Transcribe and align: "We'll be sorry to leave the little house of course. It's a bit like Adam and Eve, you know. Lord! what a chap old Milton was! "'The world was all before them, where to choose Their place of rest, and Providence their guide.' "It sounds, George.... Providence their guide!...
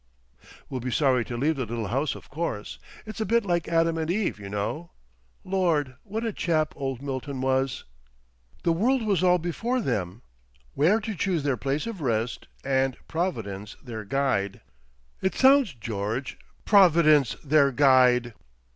"We'll 0.67 0.79
be 0.81 0.89
sorry 0.89 1.23
to 1.25 1.37
leave 1.37 1.57
the 1.57 1.65
little 1.67 1.89
house 1.89 2.15
of 2.15 2.27
course. 2.27 2.79
It's 3.05 3.21
a 3.21 3.23
bit 3.25 3.45
like 3.45 3.67
Adam 3.67 3.99
and 3.99 4.09
Eve, 4.09 4.39
you 4.39 4.49
know. 4.49 4.89
Lord! 5.43 5.95
what 6.01 6.25
a 6.25 6.33
chap 6.33 6.73
old 6.75 7.03
Milton 7.03 7.39
was! 7.39 7.83
"'The 8.63 8.71
world 8.73 9.03
was 9.03 9.21
all 9.21 9.37
before 9.37 9.79
them, 9.79 10.23
where 10.73 10.99
to 10.99 11.13
choose 11.13 11.43
Their 11.43 11.55
place 11.55 11.85
of 11.85 12.01
rest, 12.01 12.47
and 12.63 12.97
Providence 13.07 13.75
their 13.79 14.03
guide.' 14.03 14.61
"It 15.21 15.35
sounds, 15.35 15.71
George.... 15.75 16.39
Providence 16.65 17.35
their 17.43 17.71
guide!... 17.71 18.33